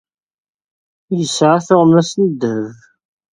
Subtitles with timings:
[1.17, 2.75] Yesεa tuɣmas n ddheb.